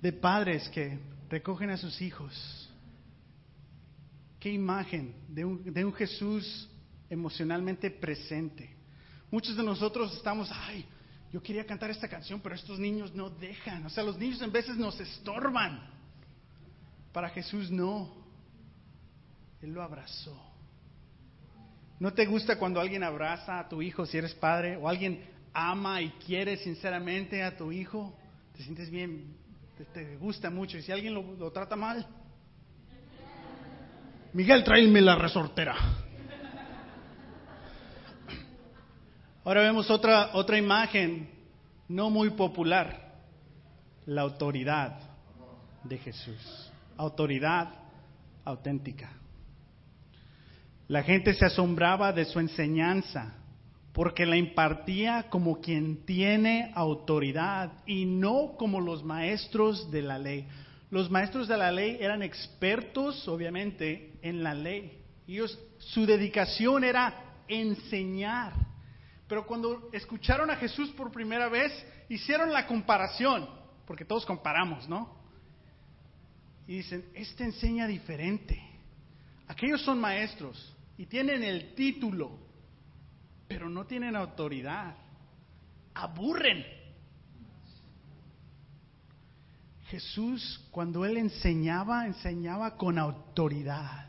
[0.00, 0.98] de padres que
[1.30, 2.70] recogen a sus hijos.
[4.38, 6.68] Qué imagen de un, de un Jesús
[7.08, 8.68] emocionalmente presente.
[9.30, 10.84] Muchos de nosotros estamos, ay,
[11.32, 13.84] yo quería cantar esta canción, pero estos niños no dejan.
[13.86, 15.90] O sea, los niños en veces nos estorban.
[17.12, 18.14] Para Jesús no.
[19.62, 20.53] Él lo abrazó.
[21.98, 24.76] ¿No te gusta cuando alguien abraza a tu hijo si eres padre?
[24.76, 28.16] ¿O alguien ama y quiere sinceramente a tu hijo?
[28.56, 29.36] ¿Te sientes bien?
[29.92, 30.78] ¿Te, gusta mucho?
[30.78, 32.06] ¿Y si alguien lo, trata mal?
[34.32, 35.76] Miguel, tráeme la resortera.
[39.44, 41.28] Ahora vemos otra, otra imagen
[41.88, 43.12] no muy popular,
[44.06, 44.98] la autoridad
[45.82, 47.68] de Jesús, autoridad
[48.44, 49.10] auténtica.
[50.88, 53.34] La gente se asombraba de su enseñanza
[53.94, 60.46] porque la impartía como quien tiene autoridad y no como los maestros de la ley.
[60.90, 65.00] Los maestros de la ley eran expertos, obviamente, en la ley.
[65.28, 68.52] Ellos, su dedicación era enseñar.
[69.28, 71.72] Pero cuando escucharon a Jesús por primera vez,
[72.08, 73.48] hicieron la comparación,
[73.86, 75.16] porque todos comparamos, ¿no?
[76.66, 78.60] Y dicen, este enseña diferente.
[79.46, 82.38] Aquellos son maestros, y tienen el título,
[83.48, 84.96] pero no tienen autoridad.
[85.94, 86.64] Aburren.
[89.86, 94.08] Jesús, cuando él enseñaba, enseñaba con autoridad.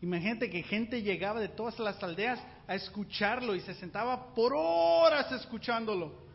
[0.00, 5.30] Imagínate que gente llegaba de todas las aldeas a escucharlo y se sentaba por horas
[5.32, 6.26] escuchándolo.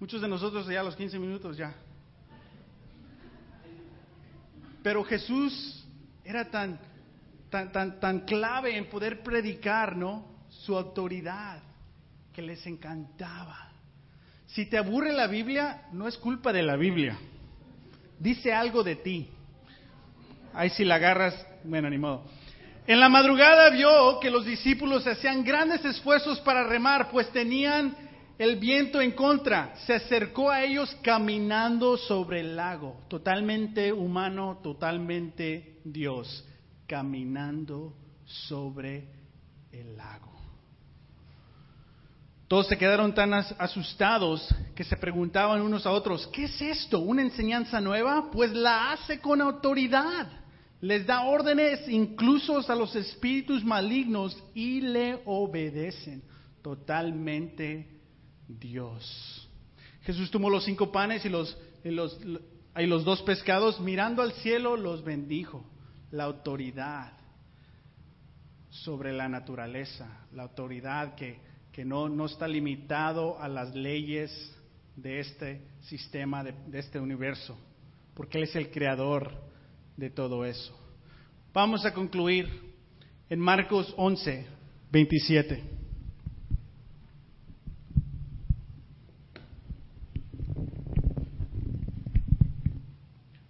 [0.00, 1.74] Muchos de nosotros ya a los 15 minutos ya.
[4.82, 5.86] Pero Jesús
[6.24, 6.78] era tan
[7.52, 10.24] tan, tan, tan clave en poder predicar, ¿no?
[10.48, 11.62] Su autoridad,
[12.32, 13.70] que les encantaba.
[14.46, 17.18] Si te aburre la Biblia, no es culpa de la Biblia.
[18.18, 19.28] Dice algo de ti.
[20.54, 22.24] Ahí si la agarras, bueno, ni modo.
[22.86, 27.94] En la madrugada vio que los discípulos hacían grandes esfuerzos para remar, pues tenían
[28.38, 29.76] el viento en contra.
[29.84, 36.46] Se acercó a ellos caminando sobre el lago, totalmente humano, totalmente Dios,
[36.86, 39.08] caminando sobre
[39.72, 40.32] el lago.
[42.52, 47.00] Todos se quedaron tan asustados que se preguntaban unos a otros, ¿qué es esto?
[47.00, 48.30] ¿Una enseñanza nueva?
[48.30, 50.28] Pues la hace con autoridad.
[50.82, 56.22] Les da órdenes incluso a los espíritus malignos y le obedecen.
[56.60, 57.88] Totalmente
[58.46, 59.48] Dios.
[60.02, 62.18] Jesús tomó los cinco panes y los, los,
[62.76, 65.64] y los dos pescados, mirando al cielo, los bendijo.
[66.12, 67.12] La autoridad
[68.70, 74.30] sobre la naturaleza, la autoridad que que no, no está limitado a las leyes
[74.94, 77.58] de este sistema, de, este universo,
[78.14, 79.32] porque Él es el creador
[79.96, 80.78] de todo eso.
[81.54, 82.74] Vamos a concluir
[83.30, 84.46] en Marcos 11,
[84.90, 85.62] 27.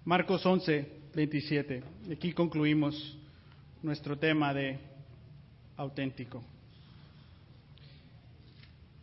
[0.05, 1.83] Marcos 11, 27.
[2.13, 3.17] Aquí concluimos
[3.83, 4.79] nuestro tema de
[5.77, 6.43] auténtico.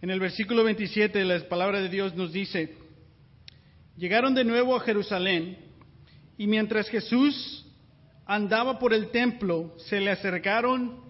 [0.02, 2.76] En el versículo 27 la palabra de Dios nos dice,
[3.98, 5.58] llegaron de nuevo a Jerusalén
[6.38, 7.66] y mientras Jesús
[8.26, 11.02] andaba por el templo, se le acercaron,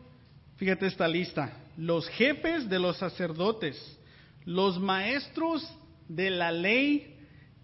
[0.57, 3.99] fíjate esta lista, los jefes de los sacerdotes,
[4.43, 5.65] los maestros
[6.07, 7.15] de la ley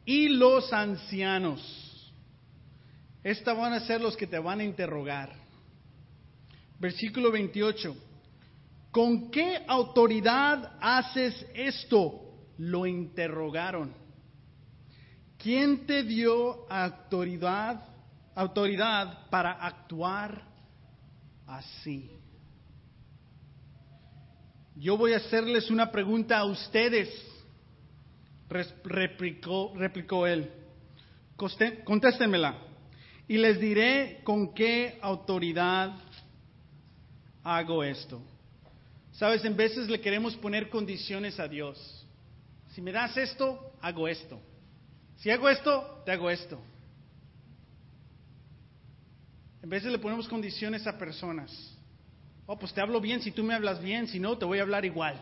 [0.05, 1.84] y los ancianos.
[3.25, 5.33] Estos van a ser los que te van a interrogar.
[6.77, 7.95] Versículo 28.
[8.91, 12.21] ¿Con qué autoridad haces esto?
[12.59, 13.95] Lo interrogaron.
[15.39, 17.83] ¿Quién te dio autoridad,
[18.35, 20.43] autoridad para actuar
[21.47, 22.11] así?
[24.75, 27.09] Yo voy a hacerles una pregunta a ustedes,
[28.83, 30.47] replicó, replicó él.
[31.83, 32.64] Contéstenmela
[33.27, 35.95] y les diré con qué autoridad
[37.43, 38.21] hago esto.
[39.13, 42.05] Sabes, en veces le queremos poner condiciones a Dios.
[42.73, 44.39] Si me das esto, hago esto.
[45.17, 46.59] Si hago esto, te hago esto.
[49.63, 51.51] En veces le ponemos condiciones a personas.
[52.45, 54.61] Oh, pues te hablo bien si tú me hablas bien, si no, te voy a
[54.61, 55.19] hablar igual.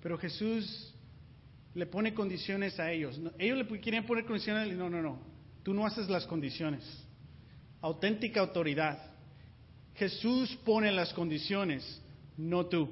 [0.00, 0.87] Pero Jesús
[1.74, 3.20] le pone condiciones a ellos.
[3.38, 5.20] Ellos le querían poner condiciones no, no, no.
[5.62, 6.82] Tú no haces las condiciones.
[7.80, 8.98] Auténtica autoridad.
[9.94, 12.02] Jesús pone las condiciones,
[12.36, 12.88] no tú.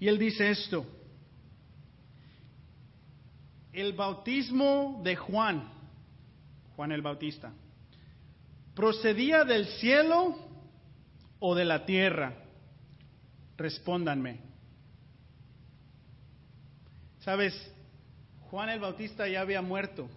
[0.00, 0.86] Y él dice esto,
[3.72, 5.68] el bautismo de Juan,
[6.76, 7.52] Juan el Bautista,
[8.74, 10.36] ¿procedía del cielo
[11.40, 12.44] o de la tierra?
[13.56, 14.47] Respóndanme.
[17.28, 17.52] Sabes,
[18.50, 20.08] Juan el Bautista ya había muerto.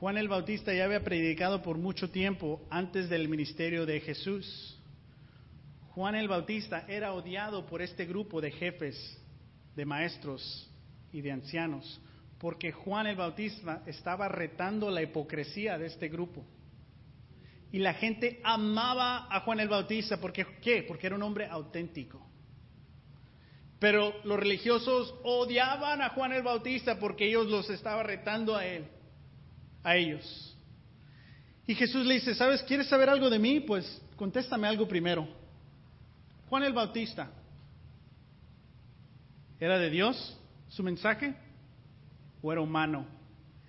[0.00, 4.80] Juan el Bautista ya había predicado por mucho tiempo antes del ministerio de Jesús.
[5.90, 9.20] Juan el Bautista era odiado por este grupo de jefes,
[9.76, 10.70] de maestros
[11.12, 12.00] y de ancianos,
[12.38, 16.42] porque Juan el Bautista estaba retando la hipocresía de este grupo.
[17.70, 20.84] Y la gente amaba a Juan el Bautista, porque ¿qué?
[20.84, 22.27] Porque era un hombre auténtico.
[23.78, 28.86] Pero los religiosos odiaban a Juan el Bautista porque ellos los estaban retando a él
[29.84, 30.56] a ellos.
[31.66, 32.62] Y Jesús le dice, ¿sabes?
[32.62, 33.60] ¿Quieres saber algo de mí?
[33.60, 35.28] Pues contéstame algo primero.
[36.48, 37.30] Juan el Bautista,
[39.60, 40.38] ¿era de Dios
[40.68, 41.34] su mensaje
[42.42, 43.06] o era humano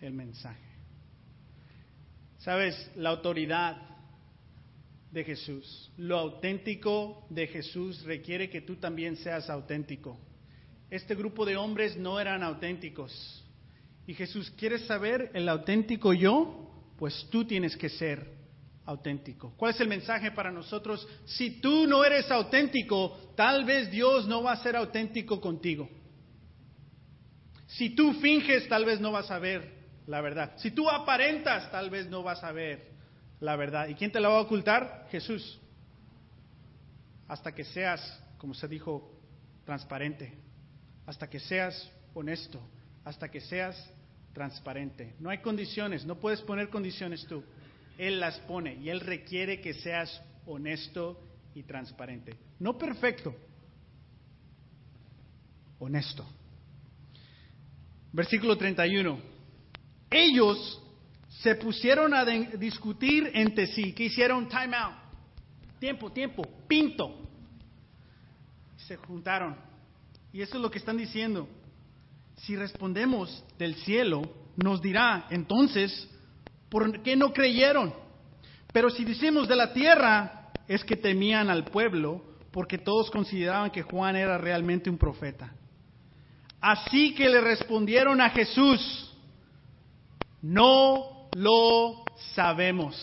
[0.02, 0.63] el mensaje?
[2.39, 2.89] ¿Sabes?
[2.95, 3.89] La autoridad
[5.12, 10.20] de Jesús, lo auténtico de Jesús requiere que tú también seas auténtico.
[10.89, 13.45] Este grupo de hombres no eran auténticos.
[14.05, 16.72] Y Jesús, ¿quieres saber el auténtico yo?
[16.97, 18.39] Pues tú tienes que ser
[18.86, 19.53] auténtico.
[19.55, 21.07] ¿Cuál es el mensaje para nosotros?
[21.26, 25.88] Si tú no eres auténtico, tal vez Dios no va a ser auténtico contigo.
[27.68, 30.53] Si tú finges, tal vez no vas a ver la verdad.
[30.57, 32.89] Si tú aparentas, tal vez no vas a ver
[33.40, 33.88] la verdad.
[33.88, 35.08] ¿Y quién te la va a ocultar?
[35.12, 35.60] Jesús.
[37.28, 38.02] Hasta que seas,
[38.38, 39.12] como se dijo,
[39.66, 40.34] transparente.
[41.06, 42.60] Hasta que seas honesto.
[43.06, 43.92] Hasta que seas
[44.34, 45.16] transparente.
[45.20, 47.44] No hay condiciones, no puedes poner condiciones tú.
[47.98, 51.22] Él las pone y Él requiere que seas honesto
[51.54, 52.38] y transparente.
[52.60, 53.36] No perfecto,
[55.80, 56.26] honesto.
[58.12, 59.20] Versículo 31.
[60.10, 60.82] Ellos
[61.30, 63.93] se pusieron a discutir entre sí.
[63.93, 64.49] ¿Qué hicieron?
[64.49, 64.95] Time out.
[65.80, 67.15] Tiempo, tiempo, pinto.
[68.88, 69.55] Se juntaron.
[70.34, 71.47] Y eso es lo que están diciendo.
[72.36, 74.21] Si respondemos del cielo,
[74.57, 76.09] nos dirá, entonces,
[76.69, 77.93] ¿por qué no creyeron?
[78.73, 83.84] Pero si decimos de la tierra, es que temían al pueblo, porque todos consideraban que
[83.84, 85.53] Juan era realmente un profeta.
[86.59, 89.15] Así que le respondieron a Jesús,
[90.41, 92.05] no lo
[92.36, 92.95] sabemos.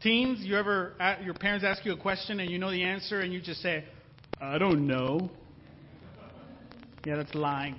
[0.00, 3.32] Teens, you ever, your parents ask you a question and you know the answer and
[3.32, 3.84] you just say,
[4.40, 5.30] I don't know.
[7.04, 7.76] Yeah, that's lying.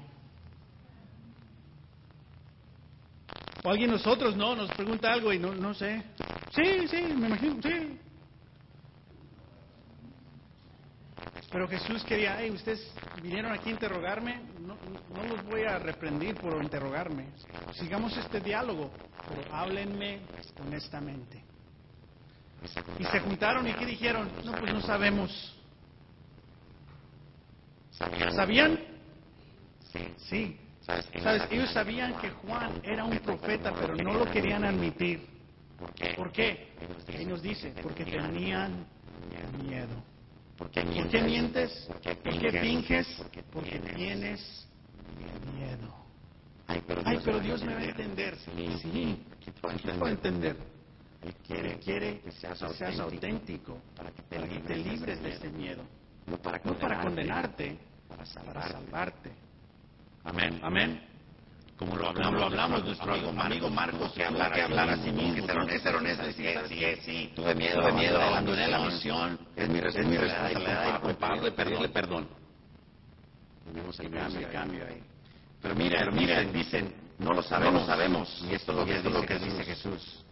[3.65, 6.03] O alguien nosotros, no, nos pregunta algo y no, no sé.
[6.53, 7.97] Sí, sí, me imagino, sí.
[11.53, 12.91] Pero Jesús quería, hey, ustedes
[13.21, 14.75] vinieron aquí a interrogarme, no,
[15.13, 17.27] no los voy a reprender por interrogarme.
[17.73, 18.89] Sigamos este diálogo,
[19.29, 20.21] pero háblenme
[20.59, 21.43] honestamente.
[22.97, 24.31] Y se juntaron y ¿qué dijeron?
[24.43, 25.55] No, pues no sabemos.
[28.31, 28.79] ¿Sabían?
[30.17, 30.57] Sí.
[30.81, 31.47] ¿Sabes?
[31.51, 35.29] Ellos sabían que Juan era un profeta, pero no lo querían admitir.
[36.15, 36.73] ¿Por qué?
[37.09, 38.87] Ellos dicen, porque tenían
[39.63, 40.12] miedo.
[40.57, 41.87] ¿Por qué mientes?
[41.87, 43.07] ¿Por qué, finges?
[43.51, 44.67] Porque tienes
[45.55, 45.93] miedo.
[46.67, 48.37] Ay, pero Dios, me va a entender.
[48.37, 49.25] Sí, sí.
[49.61, 50.55] puedo entender.
[51.23, 52.61] Él quiere, quiere que seas,
[52.99, 55.83] auténtico, para que te, libres de ese miedo.
[56.25, 57.77] No para, condenarte,
[58.07, 59.31] para salvarte.
[60.23, 60.59] Amén.
[60.61, 61.12] Amén.
[61.83, 65.11] Como lo hablamos, lo hablamos nuestro amigo, amigo Marcos, que hablar, que hablar a sí
[65.11, 68.67] mismo, que ser honesto, ser honesto, decir, así es, sí, tuve miedo, tuve miedo, abandoné
[68.69, 72.29] la misión, es mi responsabilidad, culpable, pedirle perdón.
[73.65, 75.03] Tenemos el cambio, cambio ahí.
[75.61, 78.85] Pero mira, pero mira, dicen, no lo sabemos, no lo sabemos, y esto es lo
[78.85, 80.23] que, lo que dice Jesús.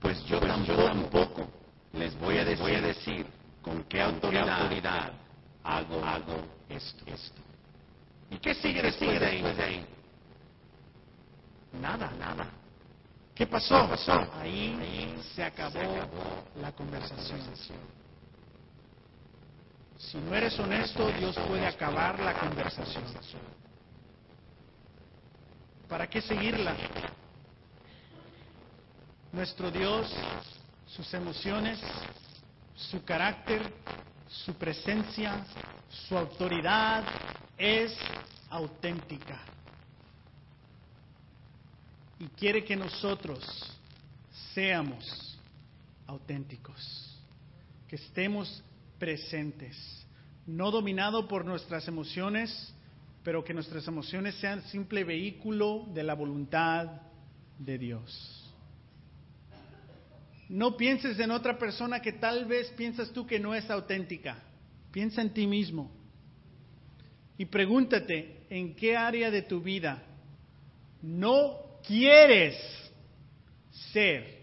[0.00, 1.50] Pues yo, pues tampoco, yo tampoco
[1.92, 3.26] les voy a, decir, voy a decir
[3.62, 5.12] con qué autoridad,
[5.62, 7.04] hago, hago esto.
[7.06, 7.40] esto.
[8.32, 9.86] ¿Y qué sigue después de ahí?
[11.90, 12.46] Nada, nada.
[13.34, 13.88] ¿Qué pasó?
[13.88, 14.12] pasó?
[14.38, 16.08] Ahí, se, acabó
[16.60, 17.40] la conversación.
[19.98, 23.02] Si no eres honesto, Dios puede acabar la conversación.
[25.88, 26.76] ¿Para qué seguirla?
[29.32, 30.14] Nuestro Dios,
[30.86, 31.80] sus emociones,
[32.76, 33.62] su carácter,
[34.28, 35.44] su presencia,
[36.06, 37.02] su autoridad
[37.58, 37.96] es
[38.48, 39.40] auténtica
[42.20, 43.42] y quiere que nosotros
[44.54, 45.38] seamos
[46.06, 47.18] auténticos,
[47.88, 48.62] que estemos
[48.98, 49.76] presentes,
[50.46, 52.74] no dominado por nuestras emociones,
[53.24, 57.00] pero que nuestras emociones sean simple vehículo de la voluntad
[57.58, 58.36] de Dios.
[60.50, 64.42] No pienses en otra persona que tal vez piensas tú que no es auténtica.
[64.90, 65.90] Piensa en ti mismo.
[67.38, 70.02] Y pregúntate en qué área de tu vida
[71.02, 72.56] no quieres
[73.92, 74.40] ser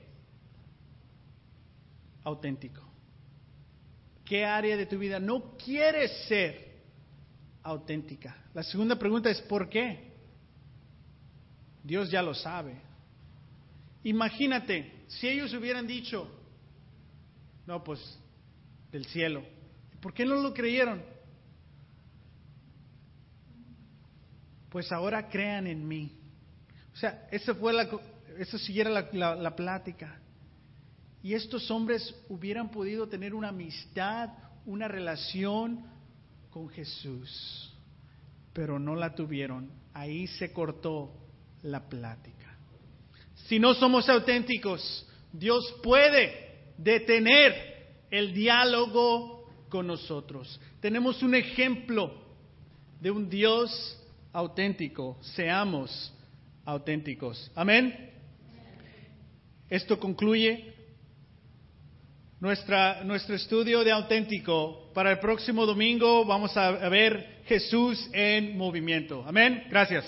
[2.23, 2.81] auténtico?
[4.25, 6.81] ¿Qué área de tu vida no quieres ser
[7.63, 8.35] auténtica?
[8.53, 10.11] La segunda pregunta es ¿por qué?
[11.83, 12.81] Dios ya lo sabe.
[14.03, 16.29] Imagínate, si ellos hubieran dicho,
[17.65, 17.99] no, pues
[18.91, 19.43] del cielo,
[20.01, 21.01] ¿por qué no lo creyeron?
[24.69, 26.11] Pues ahora crean en mí.
[26.97, 27.87] O sea, eso fue la,
[28.39, 30.19] eso siguiera la, la plática.
[31.21, 34.29] Y estos hombres hubieran podido tener una amistad,
[34.65, 35.85] una relación
[36.49, 37.71] con Jesús,
[38.51, 39.69] pero no la tuvieron.
[39.93, 41.13] Ahí se cortó
[41.61, 42.57] la plática.
[43.47, 50.59] Si no somos auténticos, Dios puede detener el diálogo con nosotros.
[50.79, 52.11] Tenemos un ejemplo
[52.99, 55.19] de un Dios auténtico.
[55.21, 56.11] Seamos
[56.67, 57.49] auténticos.
[57.55, 58.11] Amén.
[59.69, 60.75] Esto concluye
[62.39, 64.91] nuestro estudio de auténtico.
[64.93, 69.23] Para el próximo domingo vamos a ver Jesús en movimiento.
[69.25, 69.63] Amén.
[69.69, 70.05] Gracias.